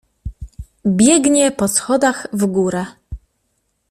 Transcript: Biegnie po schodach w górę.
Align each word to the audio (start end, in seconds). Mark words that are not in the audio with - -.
Biegnie 0.87 1.51
po 1.51 1.67
schodach 1.67 2.27
w 2.33 2.45
górę. 2.45 2.85